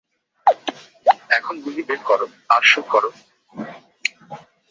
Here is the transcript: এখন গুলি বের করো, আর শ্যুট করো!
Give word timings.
এখন 1.29 1.55
গুলি 1.63 1.81
বের 1.83 2.01
করো, 2.05 2.25
আর 2.49 2.61
শ্যুট 2.61 2.85
করো! 2.89 3.09